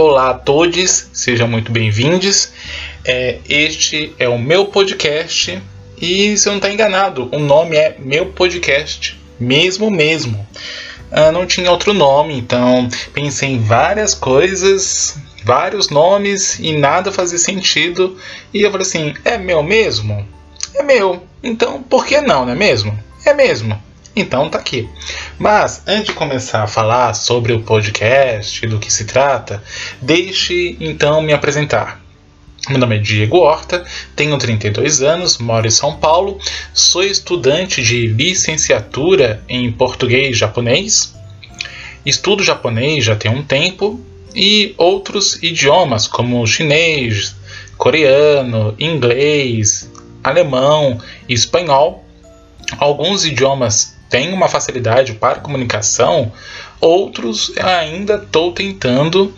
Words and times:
Olá 0.00 0.30
a 0.30 0.34
todos, 0.34 1.08
sejam 1.12 1.48
muito 1.48 1.72
bem-vindos. 1.72 2.52
É, 3.04 3.40
este 3.48 4.14
é 4.16 4.28
o 4.28 4.38
meu 4.38 4.66
podcast 4.66 5.60
e 6.00 6.38
se 6.38 6.48
eu 6.48 6.52
não 6.52 6.58
estou 6.58 6.70
enganado, 6.70 7.28
o 7.32 7.38
nome 7.40 7.76
é 7.76 7.96
meu 7.98 8.26
podcast, 8.26 9.20
mesmo 9.40 9.90
mesmo. 9.90 10.46
Ah, 11.10 11.32
não 11.32 11.44
tinha 11.44 11.72
outro 11.72 11.92
nome, 11.92 12.38
então 12.38 12.88
pensei 13.12 13.48
em 13.48 13.58
várias 13.58 14.14
coisas, 14.14 15.18
vários 15.42 15.90
nomes 15.90 16.60
e 16.60 16.76
nada 16.76 17.10
fazia 17.10 17.36
sentido. 17.36 18.16
E 18.54 18.62
eu 18.62 18.70
falei 18.70 18.86
assim: 18.86 19.14
é 19.24 19.36
meu 19.36 19.64
mesmo? 19.64 20.24
É 20.76 20.82
meu. 20.84 21.24
Então 21.42 21.82
por 21.82 22.06
que 22.06 22.20
não, 22.20 22.46
não 22.46 22.52
é 22.52 22.54
mesmo? 22.54 22.96
É 23.26 23.34
mesmo. 23.34 23.76
Então 24.18 24.50
tá 24.50 24.58
aqui. 24.58 24.88
Mas 25.38 25.84
antes 25.86 26.06
de 26.06 26.12
começar 26.12 26.64
a 26.64 26.66
falar 26.66 27.14
sobre 27.14 27.52
o 27.52 27.62
podcast, 27.62 28.66
do 28.66 28.80
que 28.80 28.92
se 28.92 29.04
trata, 29.04 29.62
deixe 30.02 30.76
então 30.80 31.22
me 31.22 31.32
apresentar. 31.32 32.00
Meu 32.68 32.78
nome 32.78 32.96
é 32.96 32.98
Diego 32.98 33.38
Horta, 33.38 33.86
tenho 34.16 34.36
32 34.36 35.02
anos, 35.02 35.38
moro 35.38 35.68
em 35.68 35.70
São 35.70 35.96
Paulo, 35.96 36.36
sou 36.74 37.04
estudante 37.04 37.80
de 37.80 38.08
licenciatura 38.08 39.40
em 39.48 39.70
português 39.70 40.30
e 40.30 40.38
japonês, 40.40 41.14
estudo 42.04 42.42
japonês 42.42 43.04
já 43.04 43.14
tem 43.14 43.30
um 43.30 43.44
tempo 43.44 44.04
e 44.34 44.74
outros 44.76 45.40
idiomas 45.42 46.08
como 46.08 46.44
chinês, 46.44 47.36
coreano, 47.76 48.74
inglês, 48.80 49.88
alemão 50.24 51.00
e 51.28 51.34
espanhol. 51.34 52.04
Alguns 52.76 53.24
idiomas 53.24 53.97
têm 54.08 54.32
uma 54.32 54.48
facilidade 54.48 55.14
para 55.14 55.40
comunicação, 55.40 56.32
outros 56.80 57.52
ainda 57.58 58.16
estou 58.16 58.52
tentando 58.52 59.34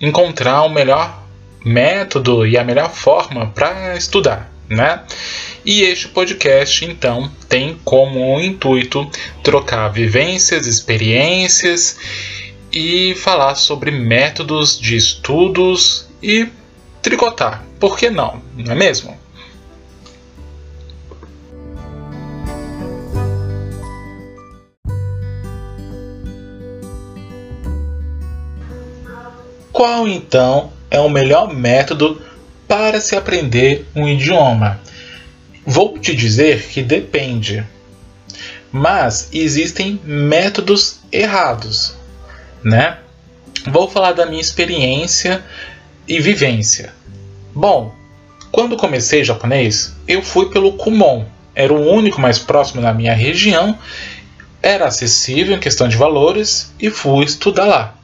encontrar 0.00 0.62
o 0.62 0.68
melhor 0.70 1.22
método 1.64 2.46
e 2.46 2.56
a 2.56 2.64
melhor 2.64 2.90
forma 2.90 3.46
para 3.48 3.96
estudar, 3.96 4.50
né? 4.68 5.02
E 5.64 5.82
este 5.82 6.08
podcast, 6.08 6.84
então, 6.84 7.30
tem 7.48 7.78
como 7.84 8.40
intuito 8.40 9.08
trocar 9.42 9.88
vivências, 9.88 10.66
experiências 10.66 11.98
e 12.72 13.14
falar 13.16 13.54
sobre 13.56 13.90
métodos 13.90 14.80
de 14.80 14.96
estudos 14.96 16.08
e 16.22 16.48
tricotar. 17.02 17.62
Por 17.78 17.98
que 17.98 18.08
não? 18.08 18.42
Não 18.56 18.72
é 18.72 18.74
mesmo? 18.74 19.19
Qual 29.80 30.06
então 30.06 30.70
é 30.90 31.00
o 31.00 31.08
melhor 31.08 31.54
método 31.54 32.20
para 32.68 33.00
se 33.00 33.16
aprender 33.16 33.88
um 33.96 34.06
idioma? 34.06 34.78
Vou 35.64 35.98
te 35.98 36.14
dizer 36.14 36.66
que 36.66 36.82
depende. 36.82 37.64
Mas 38.70 39.30
existem 39.32 39.98
métodos 40.04 41.00
errados, 41.10 41.94
né? 42.62 42.98
Vou 43.68 43.88
falar 43.88 44.12
da 44.12 44.26
minha 44.26 44.42
experiência 44.42 45.42
e 46.06 46.20
vivência. 46.20 46.92
Bom, 47.54 47.94
quando 48.52 48.76
comecei 48.76 49.24
japonês, 49.24 49.96
eu 50.06 50.22
fui 50.22 50.50
pelo 50.50 50.74
Kumon. 50.74 51.24
Era 51.54 51.72
o 51.72 51.90
único 51.90 52.20
mais 52.20 52.38
próximo 52.38 52.82
na 52.82 52.92
minha 52.92 53.14
região, 53.14 53.78
era 54.62 54.88
acessível 54.88 55.56
em 55.56 55.58
questão 55.58 55.88
de 55.88 55.96
valores 55.96 56.70
e 56.78 56.90
fui 56.90 57.24
estudar 57.24 57.64
lá. 57.64 57.99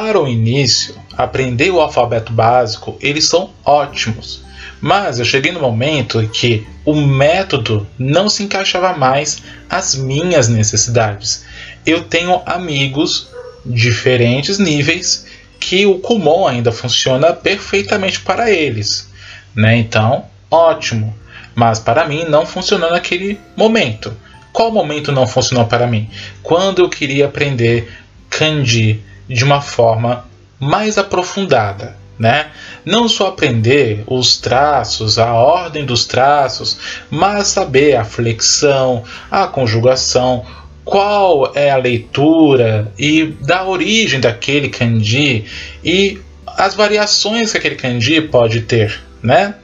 Para 0.00 0.20
o 0.20 0.28
início, 0.28 0.94
aprender 1.16 1.72
o 1.72 1.80
alfabeto 1.80 2.32
básico, 2.32 2.96
eles 3.00 3.24
são 3.24 3.50
ótimos. 3.64 4.44
Mas 4.80 5.18
eu 5.18 5.24
cheguei 5.24 5.50
no 5.50 5.58
momento 5.58 6.24
que 6.28 6.64
o 6.84 6.94
método 6.94 7.84
não 7.98 8.28
se 8.28 8.44
encaixava 8.44 8.96
mais 8.96 9.42
às 9.68 9.96
minhas 9.96 10.46
necessidades. 10.48 11.44
Eu 11.84 12.04
tenho 12.04 12.40
amigos 12.46 13.28
diferentes 13.66 14.60
níveis 14.60 15.26
que 15.58 15.84
o 15.84 15.98
Kumon 15.98 16.46
ainda 16.46 16.70
funciona 16.70 17.32
perfeitamente 17.32 18.20
para 18.20 18.52
eles, 18.52 19.10
né? 19.52 19.76
Então, 19.78 20.26
ótimo. 20.48 21.12
Mas 21.56 21.80
para 21.80 22.06
mim 22.06 22.24
não 22.28 22.46
funcionou 22.46 22.92
naquele 22.92 23.36
momento. 23.56 24.16
Qual 24.52 24.70
momento 24.70 25.10
não 25.10 25.26
funcionou 25.26 25.66
para 25.66 25.88
mim? 25.88 26.08
Quando 26.40 26.82
eu 26.82 26.88
queria 26.88 27.26
aprender 27.26 27.92
kanji, 28.30 29.02
de 29.28 29.44
uma 29.44 29.60
forma 29.60 30.24
mais 30.58 30.98
aprofundada. 30.98 31.96
Né? 32.18 32.48
Não 32.84 33.08
só 33.08 33.28
aprender 33.28 34.02
os 34.04 34.38
traços, 34.38 35.20
a 35.20 35.32
ordem 35.34 35.84
dos 35.84 36.04
traços, 36.04 36.76
mas 37.08 37.46
saber 37.46 37.94
a 37.94 38.04
flexão, 38.04 39.04
a 39.30 39.46
conjugação, 39.46 40.44
qual 40.84 41.52
é 41.54 41.70
a 41.70 41.76
leitura 41.76 42.90
e 42.98 43.26
da 43.42 43.64
origem 43.64 44.18
daquele 44.18 44.68
kanji 44.68 45.44
e 45.84 46.20
as 46.56 46.74
variações 46.74 47.52
que 47.52 47.58
aquele 47.58 47.76
kanji 47.76 48.20
pode 48.22 48.62
ter, 48.62 49.00
né? 49.22 49.54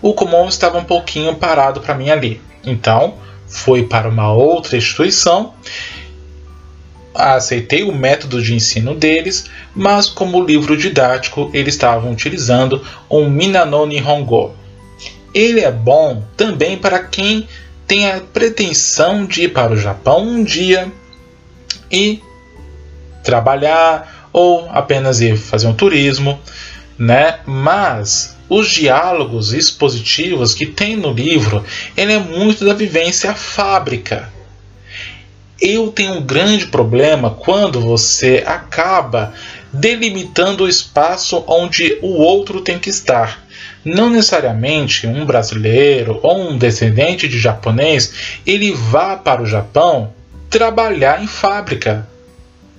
O 0.00 0.12
Kumon 0.12 0.46
estava 0.46 0.78
um 0.78 0.84
pouquinho 0.84 1.34
parado 1.34 1.80
para 1.80 1.94
mim 1.94 2.10
ali. 2.10 2.40
Então, 2.64 3.14
fui 3.48 3.82
para 3.82 4.08
uma 4.08 4.32
outra 4.32 4.76
instituição 4.76 5.54
aceitei 7.14 7.82
o 7.82 7.94
método 7.94 8.42
de 8.42 8.54
ensino 8.54 8.94
deles, 8.94 9.46
mas 9.74 10.06
como 10.06 10.44
livro 10.44 10.76
didático 10.76 11.50
eles 11.52 11.74
estavam 11.74 12.12
utilizando 12.12 12.84
um 13.10 13.28
Minano 13.28 13.86
Nihongo. 13.86 14.54
Ele 15.34 15.60
é 15.60 15.70
bom 15.70 16.24
também 16.36 16.76
para 16.76 16.98
quem 17.00 17.48
tem 17.86 18.10
a 18.10 18.20
pretensão 18.20 19.26
de 19.26 19.42
ir 19.42 19.48
para 19.52 19.72
o 19.72 19.76
Japão 19.76 20.22
um 20.22 20.44
dia 20.44 20.90
e 21.90 22.20
trabalhar 23.24 24.28
ou 24.32 24.68
apenas 24.70 25.20
ir 25.20 25.36
fazer 25.36 25.66
um 25.66 25.74
turismo, 25.74 26.38
né? 26.96 27.40
Mas 27.46 28.36
os 28.48 28.68
diálogos 28.68 29.52
expositivos 29.52 30.54
que 30.54 30.66
tem 30.66 30.96
no 30.96 31.12
livro, 31.12 31.64
ele 31.96 32.12
é 32.12 32.18
muito 32.18 32.64
da 32.64 32.74
vivência 32.74 33.34
fábrica 33.34 34.32
eu 35.60 35.88
tenho 35.88 36.14
um 36.14 36.22
grande 36.22 36.66
problema 36.66 37.30
quando 37.30 37.80
você 37.80 38.42
acaba 38.46 39.34
delimitando 39.72 40.64
o 40.64 40.68
espaço 40.68 41.44
onde 41.46 41.98
o 42.00 42.14
outro 42.14 42.60
tem 42.60 42.78
que 42.78 42.90
estar. 42.90 43.44
Não 43.84 44.10
necessariamente 44.10 45.06
um 45.06 45.24
brasileiro 45.24 46.18
ou 46.22 46.50
um 46.50 46.58
descendente 46.58 47.28
de 47.28 47.38
japonês 47.38 48.40
ele 48.46 48.72
vá 48.72 49.16
para 49.16 49.42
o 49.42 49.46
Japão 49.46 50.12
trabalhar 50.48 51.22
em 51.22 51.26
fábrica. 51.26 52.06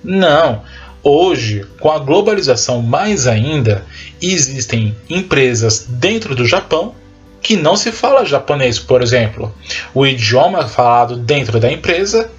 Não. 0.02 0.62
Hoje, 1.02 1.66
com 1.80 1.90
a 1.90 1.98
globalização 1.98 2.80
mais 2.80 3.26
ainda, 3.26 3.84
existem 4.20 4.96
empresas 5.10 5.86
dentro 5.88 6.34
do 6.34 6.46
Japão 6.46 6.94
que 7.40 7.56
não 7.56 7.74
se 7.74 7.90
fala 7.90 8.24
japonês, 8.24 8.78
por 8.78 9.02
exemplo. 9.02 9.52
O 9.92 10.06
idioma 10.06 10.68
falado 10.68 11.16
dentro 11.16 11.58
da 11.58 11.72
empresa 11.72 12.30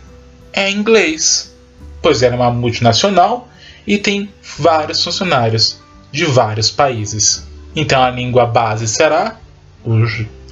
é 0.53 0.69
inglês, 0.69 1.53
pois 2.01 2.21
ela 2.21 2.35
é 2.35 2.37
uma 2.37 2.51
multinacional 2.51 3.49
e 3.85 3.97
tem 3.97 4.31
vários 4.57 5.03
funcionários 5.03 5.81
de 6.11 6.25
vários 6.25 6.69
países. 6.69 7.45
Então 7.75 8.01
a 8.01 8.11
língua 8.11 8.45
base 8.45 8.87
será 8.87 9.37
o, 9.83 10.05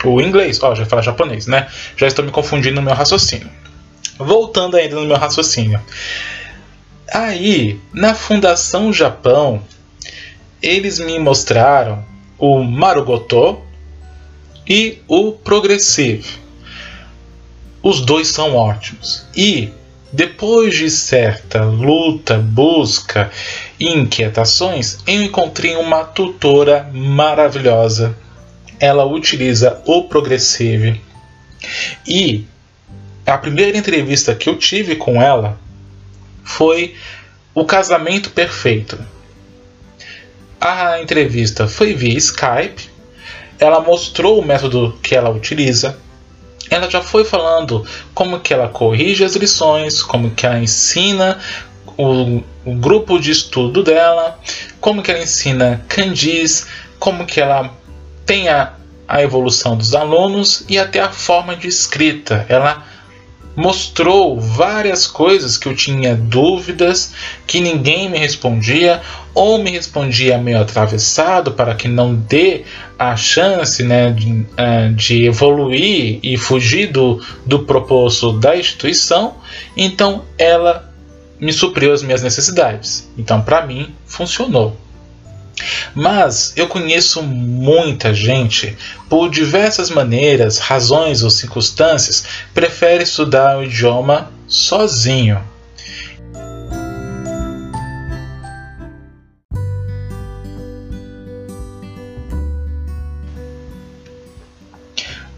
o 0.09 0.21
inglês. 0.21 0.61
Ó, 0.61 0.71
oh, 0.71 0.75
já 0.75 0.85
fala 0.85 1.01
japonês, 1.01 1.47
né? 1.47 1.67
Já 1.95 2.07
estou 2.07 2.25
me 2.25 2.31
confundindo 2.31 2.75
no 2.75 2.81
meu 2.81 2.95
raciocínio. 2.95 3.49
Voltando 4.17 4.75
ainda 4.75 4.95
no 4.95 5.05
meu 5.05 5.17
raciocínio. 5.17 5.79
Aí, 7.13 7.79
na 7.93 8.15
Fundação 8.15 8.91
Japão, 8.93 9.61
eles 10.61 10.99
me 10.99 11.19
mostraram 11.19 12.03
o 12.37 12.63
Marugoto 12.63 13.61
e 14.67 14.99
o 15.07 15.33
Progressive. 15.33 16.27
Os 17.83 17.99
dois 18.01 18.29
são 18.29 18.55
ótimos. 18.55 19.25
E 19.35 19.71
depois 20.13 20.75
de 20.75 20.89
certa 20.89 21.63
luta, 21.63 22.37
busca 22.37 23.31
e 23.79 23.87
inquietações, 23.87 24.97
eu 25.07 25.21
encontrei 25.21 25.75
uma 25.77 26.03
tutora 26.03 26.89
maravilhosa. 26.93 28.15
Ela 28.77 29.05
utiliza 29.05 29.81
o 29.85 30.03
Progressive. 30.03 30.99
E 32.05 32.45
a 33.25 33.37
primeira 33.37 33.77
entrevista 33.77 34.35
que 34.35 34.49
eu 34.49 34.57
tive 34.57 34.97
com 34.97 35.21
ela 35.21 35.57
foi 36.43 36.95
o 37.53 37.63
casamento 37.63 38.31
perfeito. 38.31 38.99
A 40.59 41.01
entrevista 41.01 41.69
foi 41.69 41.93
via 41.93 42.17
Skype. 42.17 42.89
Ela 43.57 43.79
mostrou 43.79 44.39
o 44.39 44.45
método 44.45 44.99
que 45.01 45.15
ela 45.15 45.29
utiliza, 45.29 45.97
ela 46.71 46.89
já 46.89 47.01
foi 47.01 47.25
falando 47.25 47.85
como 48.13 48.39
que 48.39 48.53
ela 48.53 48.69
corrige 48.69 49.25
as 49.25 49.35
lições, 49.35 50.01
como 50.01 50.31
que 50.31 50.45
ela 50.45 50.57
ensina 50.57 51.37
o, 51.97 52.41
o 52.65 52.75
grupo 52.75 53.19
de 53.19 53.29
estudo 53.29 53.83
dela, 53.83 54.39
como 54.79 55.03
que 55.03 55.11
ela 55.11 55.21
ensina 55.21 55.83
candis, 55.89 56.65
como 56.97 57.25
que 57.25 57.41
ela 57.41 57.69
tem 58.25 58.47
a, 58.47 58.71
a 59.05 59.21
evolução 59.21 59.75
dos 59.75 59.93
alunos 59.93 60.63
e 60.69 60.79
até 60.79 61.01
a 61.01 61.09
forma 61.09 61.57
de 61.57 61.67
escrita. 61.67 62.45
Ela 62.47 62.85
mostrou 63.55 64.39
várias 64.39 65.05
coisas 65.07 65.57
que 65.57 65.67
eu 65.67 65.75
tinha 65.75 66.15
dúvidas, 66.15 67.13
que 67.45 67.59
ninguém 67.59 68.09
me 68.09 68.17
respondia, 68.17 69.01
ou 69.33 69.57
me 69.57 69.71
respondia 69.71 70.37
meio 70.37 70.61
atravessado 70.61 71.51
para 71.51 71.75
que 71.75 71.87
não 71.87 72.15
dê 72.15 72.63
a 72.97 73.15
chance 73.15 73.83
né, 73.83 74.11
de, 74.11 74.45
é, 74.57 74.89
de 74.89 75.25
evoluir 75.25 76.19
e 76.21 76.37
fugir 76.37 76.87
do, 76.91 77.23
do 77.45 77.59
proposto 77.59 78.33
da 78.33 78.55
instituição. 78.55 79.35
Então 79.75 80.23
ela 80.37 80.91
me 81.39 81.51
supriu 81.51 81.91
as 81.91 82.03
minhas 82.03 82.21
necessidades. 82.21 83.09
Então, 83.17 83.41
para 83.41 83.65
mim, 83.65 83.89
funcionou. 84.05 84.77
Mas 85.93 86.53
eu 86.55 86.67
conheço 86.67 87.21
muita 87.21 88.13
gente, 88.13 88.77
por 89.09 89.29
diversas 89.29 89.89
maneiras, 89.89 90.57
razões 90.57 91.23
ou 91.23 91.29
circunstâncias, 91.29 92.25
prefere 92.53 93.03
estudar 93.03 93.57
o 93.57 93.63
idioma 93.63 94.31
sozinho. 94.47 95.41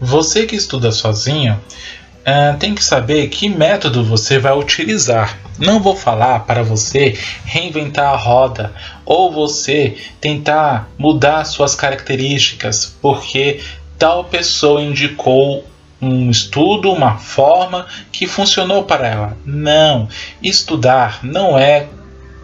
Você 0.00 0.44
que 0.44 0.54
estuda 0.54 0.92
sozinho 0.92 1.54
uh, 1.54 2.58
tem 2.58 2.74
que 2.74 2.84
saber 2.84 3.28
que 3.28 3.48
método 3.48 4.04
você 4.04 4.38
vai 4.38 4.52
utilizar. 4.52 5.38
Não 5.58 5.80
vou 5.80 5.94
falar 5.94 6.40
para 6.40 6.64
você 6.64 7.16
reinventar 7.44 8.12
a 8.12 8.16
roda 8.16 8.72
ou 9.06 9.30
você 9.30 9.96
tentar 10.20 10.90
mudar 10.98 11.44
suas 11.44 11.76
características 11.76 12.96
porque 13.00 13.60
tal 13.96 14.24
pessoa 14.24 14.82
indicou 14.82 15.64
um 16.02 16.28
estudo, 16.28 16.92
uma 16.92 17.18
forma 17.18 17.86
que 18.10 18.26
funcionou 18.26 18.82
para 18.82 19.06
ela. 19.06 19.36
Não, 19.46 20.08
estudar 20.42 21.20
não 21.22 21.56
é 21.56 21.86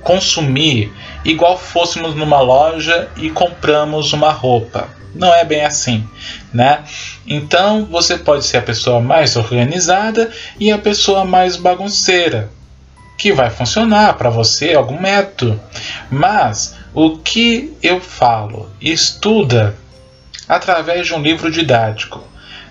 consumir 0.02 0.92
igual 1.24 1.58
fôssemos 1.58 2.14
numa 2.14 2.40
loja 2.40 3.10
e 3.16 3.28
compramos 3.28 4.12
uma 4.12 4.30
roupa. 4.30 4.88
Não 5.12 5.34
é 5.34 5.44
bem 5.44 5.64
assim, 5.64 6.08
né? 6.54 6.84
Então 7.26 7.84
você 7.84 8.16
pode 8.16 8.44
ser 8.44 8.58
a 8.58 8.62
pessoa 8.62 9.00
mais 9.00 9.34
organizada 9.34 10.30
e 10.60 10.70
a 10.70 10.78
pessoa 10.78 11.24
mais 11.24 11.56
bagunceira 11.56 12.48
que 13.20 13.32
vai 13.32 13.50
funcionar 13.50 14.14
para 14.14 14.30
você 14.30 14.72
algum 14.72 14.98
método. 14.98 15.60
Mas 16.10 16.74
o 16.94 17.18
que 17.18 17.76
eu 17.82 18.00
falo? 18.00 18.70
Estuda 18.80 19.76
através 20.48 21.06
de 21.06 21.12
um 21.12 21.20
livro 21.20 21.50
didático. 21.50 22.24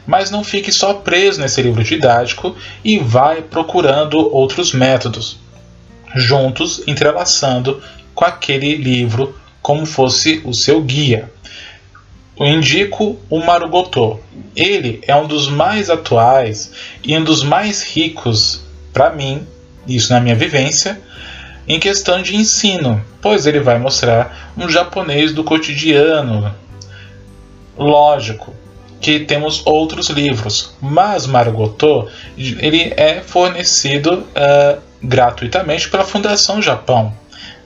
Mas 0.07 0.31
não 0.31 0.43
fique 0.43 0.71
só 0.71 0.95
preso 0.95 1.39
nesse 1.39 1.61
livro 1.61 1.83
didático 1.83 2.55
e 2.83 2.97
vai 2.97 3.43
procurando 3.43 4.17
outros 4.35 4.73
métodos, 4.73 5.37
juntos 6.15 6.81
entrelaçando 6.87 7.79
com 8.15 8.25
aquele 8.25 8.75
livro 8.75 9.39
como 9.61 9.85
fosse 9.85 10.41
o 10.43 10.51
seu 10.51 10.81
guia. 10.81 11.31
Eu 12.35 12.47
indico 12.47 13.19
o 13.29 13.39
Marugotô. 13.39 14.19
Ele 14.55 14.99
é 15.03 15.15
um 15.15 15.27
dos 15.27 15.47
mais 15.47 15.91
atuais 15.91 16.71
e 17.03 17.15
um 17.15 17.23
dos 17.23 17.43
mais 17.43 17.83
ricos 17.83 18.63
para 18.91 19.11
mim 19.11 19.45
isso 19.87 20.11
na 20.13 20.19
minha 20.19 20.35
vivência, 20.35 20.99
em 21.67 21.79
questão 21.79 22.21
de 22.21 22.35
ensino, 22.35 23.03
pois 23.21 23.45
ele 23.45 23.59
vai 23.59 23.77
mostrar 23.77 24.51
um 24.57 24.67
japonês 24.67 25.31
do 25.33 25.43
cotidiano. 25.43 26.53
Lógico 27.77 28.53
que 28.99 29.19
temos 29.19 29.61
outros 29.65 30.09
livros, 30.09 30.73
mas 30.81 31.25
Marugoto 31.25 32.07
ele 32.37 32.93
é 32.97 33.21
fornecido 33.21 34.25
uh, 34.35 34.81
gratuitamente 35.01 35.89
pela 35.89 36.03
Fundação 36.03 36.61
Japão. 36.61 37.13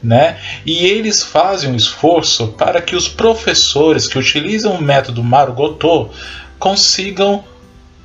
Né? 0.01 0.37
E 0.65 0.85
eles 0.85 1.23
fazem 1.23 1.71
um 1.71 1.75
esforço 1.75 2.49
para 2.49 2.81
que 2.81 2.93
os 2.93 3.07
professores 3.07 4.05
que 4.05 4.19
utilizam 4.19 4.75
o 4.75 4.81
método 4.81 5.23
Marugoto 5.23 6.09
consigam 6.59 7.43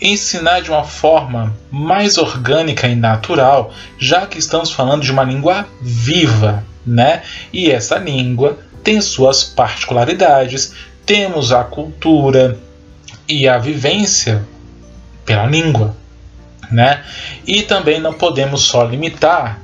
ensinar 0.00 0.60
de 0.60 0.70
uma 0.70 0.84
forma 0.84 1.56
mais 1.70 2.18
orgânica 2.18 2.86
e 2.88 2.94
natural, 2.94 3.72
já 3.98 4.26
que 4.26 4.38
estamos 4.38 4.70
falando 4.70 5.02
de 5.02 5.10
uma 5.10 5.24
língua 5.24 5.66
viva, 5.80 6.64
né? 6.86 7.22
E 7.52 7.70
essa 7.70 7.98
língua 7.98 8.58
tem 8.82 9.00
suas 9.00 9.44
particularidades, 9.44 10.72
temos 11.04 11.52
a 11.52 11.64
cultura 11.64 12.58
e 13.26 13.48
a 13.48 13.58
vivência 13.58 14.46
pela 15.24 15.46
língua, 15.46 15.96
né? 16.70 17.04
E 17.46 17.62
também 17.62 18.00
não 18.00 18.14
podemos 18.14 18.62
só 18.62 18.84
limitar 18.84 19.60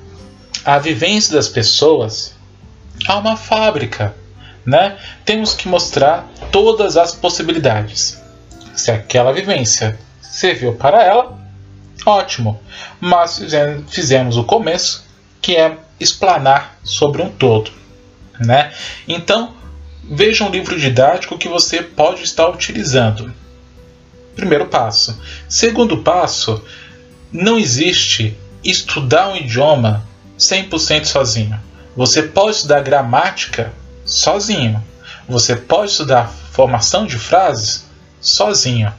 a 0.64 0.78
vivência 0.78 1.34
das 1.34 1.48
pessoas 1.48 2.34
a 3.06 3.16
uma 3.16 3.36
fábrica, 3.36 4.14
né? 4.64 4.96
Temos 5.24 5.54
que 5.54 5.68
mostrar 5.68 6.28
todas 6.50 6.96
as 6.96 7.14
possibilidades. 7.14 8.20
Se 8.74 8.90
aquela 8.90 9.32
vivência 9.32 9.98
serviu 10.34 10.74
para 10.74 11.00
ela, 11.00 11.38
ótimo. 12.04 12.60
Mas 13.00 13.40
fizemos 13.88 14.36
o 14.36 14.42
começo, 14.42 15.04
que 15.40 15.54
é 15.54 15.78
explanar 16.00 16.76
sobre 16.82 17.22
um 17.22 17.30
todo. 17.30 17.70
Né? 18.40 18.72
Então, 19.06 19.54
veja 20.02 20.44
um 20.44 20.50
livro 20.50 20.78
didático 20.78 21.38
que 21.38 21.48
você 21.48 21.80
pode 21.82 22.24
estar 22.24 22.48
utilizando. 22.48 23.32
Primeiro 24.34 24.66
passo. 24.66 25.20
Segundo 25.48 25.98
passo, 25.98 26.60
não 27.30 27.56
existe 27.56 28.36
estudar 28.64 29.28
um 29.28 29.36
idioma 29.36 30.04
100% 30.36 31.04
sozinho. 31.04 31.60
Você 31.96 32.24
pode 32.24 32.56
estudar 32.56 32.80
gramática 32.80 33.72
sozinho. 34.04 34.82
Você 35.28 35.54
pode 35.54 35.92
estudar 35.92 36.28
formação 36.50 37.06
de 37.06 37.16
frases 37.16 37.86
sozinho 38.20 38.92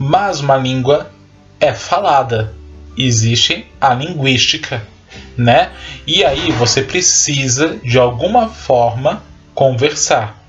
mas 0.00 0.40
uma 0.40 0.56
língua 0.56 1.10
é 1.60 1.74
falada. 1.74 2.54
Existe 2.96 3.66
a 3.78 3.92
linguística, 3.92 4.82
né? 5.36 5.70
E 6.06 6.24
aí 6.24 6.50
você 6.52 6.82
precisa 6.82 7.76
de 7.84 7.98
alguma 7.98 8.48
forma 8.48 9.22
conversar. 9.54 10.42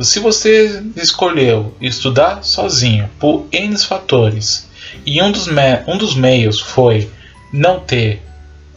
Se 0.00 0.20
você 0.20 0.82
escolheu 0.96 1.74
estudar 1.80 2.44
sozinho 2.44 3.10
por 3.18 3.46
N 3.50 3.76
fatores 3.76 4.68
e 5.04 5.20
um 5.20 5.32
dos, 5.32 5.48
um 5.86 5.98
dos 5.98 6.14
meios 6.14 6.60
foi 6.60 7.10
não 7.52 7.80
ter 7.80 8.22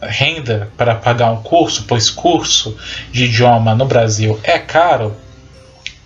renda 0.02 0.70
para 0.76 0.96
pagar 0.96 1.30
um 1.30 1.42
curso, 1.42 1.84
pois 1.86 2.10
curso 2.10 2.76
de 3.12 3.26
idioma 3.26 3.76
no 3.76 3.86
Brasil 3.86 4.38
é 4.42 4.58
caro, 4.58 5.16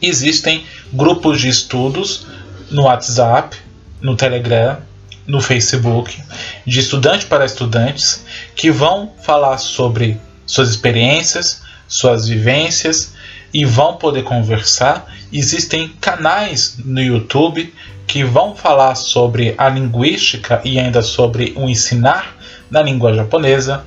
existem 0.01 0.65
grupos 0.93 1.41
de 1.41 1.49
estudos 1.49 2.27
no 2.71 2.83
WhatsApp 2.83 3.57
no 4.01 4.17
Telegram, 4.17 4.79
no 5.27 5.41
Facebook, 5.41 6.23
de 6.67 6.81
estudante 6.81 7.27
para 7.27 7.45
estudantes, 7.45 8.25
que 8.55 8.71
vão 8.71 9.13
falar 9.23 9.59
sobre 9.59 10.19
suas 10.47 10.71
experiências, 10.71 11.63
suas 11.87 12.27
vivências 12.29 13.13
e 13.53 13.65
vão 13.65 13.97
poder 13.97 14.25
conversar. 14.25 15.07
Existem 15.33 15.89
canais 16.01 16.77
no 16.85 17.01
YouTube 17.01 17.73
que 18.07 18.25
vão 18.25 18.57
falar 18.57 18.95
sobre 18.95 19.55
a 19.59 19.69
linguística 19.69 20.63
e 20.65 20.79
ainda 20.79 21.03
sobre 21.03 21.53
o 21.57 21.69
ensinar 21.69 22.37
na 22.71 22.83
língua 22.83 23.13
japonesa. 23.15 23.85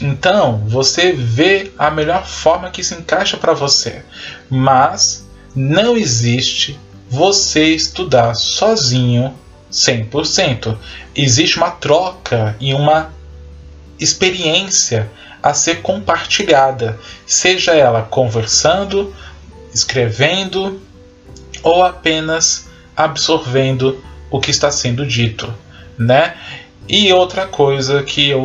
Então, 0.00 0.62
você 0.66 1.12
vê 1.12 1.72
a 1.76 1.90
melhor 1.90 2.24
forma 2.24 2.70
que 2.70 2.84
se 2.84 2.94
encaixa 2.94 3.36
para 3.36 3.52
você. 3.52 4.02
Mas 4.48 5.28
não 5.54 5.96
existe 5.96 6.78
você 7.08 7.74
estudar 7.74 8.34
sozinho 8.34 9.34
100%. 9.74 10.76
Existe 11.14 11.56
uma 11.56 11.70
troca 11.70 12.56
e 12.60 12.72
uma 12.72 13.12
experiência 13.98 15.10
a 15.42 15.52
ser 15.52 15.82
compartilhada, 15.82 16.98
seja 17.26 17.74
ela 17.74 18.02
conversando, 18.02 19.14
escrevendo 19.74 20.80
ou 21.62 21.82
apenas 21.82 22.68
absorvendo 22.96 24.02
o 24.30 24.40
que 24.40 24.50
está 24.50 24.70
sendo 24.70 25.04
dito, 25.04 25.52
né? 25.98 26.36
E 26.88 27.12
outra 27.12 27.46
coisa 27.46 28.02
que 28.02 28.30
eu 28.30 28.43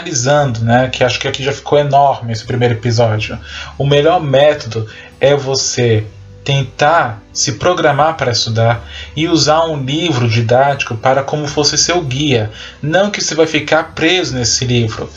finalizando, 0.00 0.64
né, 0.64 0.88
que 0.88 1.04
acho 1.04 1.18
que 1.20 1.28
aqui 1.28 1.42
já 1.42 1.52
ficou 1.52 1.78
enorme 1.78 2.32
esse 2.32 2.44
primeiro 2.44 2.74
episódio. 2.74 3.38
O 3.78 3.86
melhor 3.86 4.20
método 4.20 4.88
é 5.20 5.34
você 5.36 6.04
tentar 6.42 7.22
se 7.32 7.52
programar 7.52 8.16
para 8.16 8.32
estudar 8.32 8.82
e 9.14 9.28
usar 9.28 9.66
um 9.66 9.82
livro 9.84 10.28
didático 10.28 10.96
para 10.96 11.22
como 11.22 11.46
fosse 11.46 11.76
seu 11.76 12.00
guia, 12.00 12.50
não 12.82 13.10
que 13.10 13.20
você 13.20 13.34
vai 13.34 13.46
ficar 13.46 13.94
preso 13.94 14.34
nesse 14.34 14.64
livro. 14.64 15.10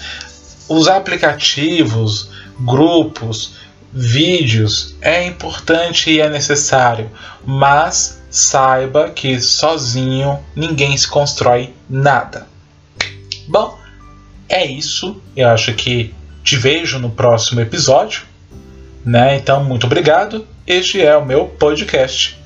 Usar 0.67 0.97
aplicativos, 0.97 2.29
grupos, 2.59 3.55
vídeos 3.91 4.95
é 5.01 5.25
importante 5.25 6.11
e 6.11 6.19
é 6.19 6.29
necessário, 6.29 7.09
mas 7.45 8.21
saiba 8.29 9.09
que 9.09 9.39
sozinho 9.39 10.39
ninguém 10.55 10.97
se 10.97 11.07
constrói 11.07 11.73
nada. 11.89 12.47
Bom, 13.47 13.77
é 14.53 14.65
isso. 14.65 15.19
Eu 15.35 15.49
acho 15.49 15.73
que 15.73 16.13
te 16.43 16.55
vejo 16.55 16.99
no 16.99 17.09
próximo 17.09 17.59
episódio. 17.59 18.23
Né? 19.03 19.35
Então, 19.35 19.63
muito 19.63 19.85
obrigado. 19.87 20.47
Este 20.65 21.01
é 21.01 21.17
o 21.17 21.25
meu 21.25 21.45
podcast. 21.47 22.37